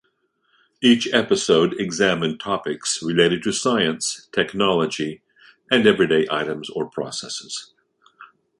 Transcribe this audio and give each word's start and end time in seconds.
Each 0.81 1.07
episode 1.13 1.79
examined 1.79 2.39
topics 2.39 3.03
related 3.03 3.43
to 3.43 3.51
science, 3.51 4.27
technology, 4.31 5.21
and 5.69 5.85
everyday 5.85 6.25
items 6.31 6.71
or 6.71 6.89
processes. 6.89 7.71